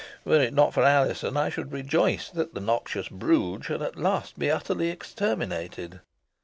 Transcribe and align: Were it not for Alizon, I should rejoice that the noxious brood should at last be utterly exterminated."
Were 0.25 0.41
it 0.41 0.51
not 0.51 0.73
for 0.73 0.83
Alizon, 0.83 1.37
I 1.37 1.49
should 1.49 1.71
rejoice 1.71 2.31
that 2.31 2.55
the 2.55 2.59
noxious 2.59 3.07
brood 3.07 3.65
should 3.65 3.83
at 3.83 3.97
last 3.97 4.39
be 4.39 4.49
utterly 4.49 4.87
exterminated." 4.89 5.99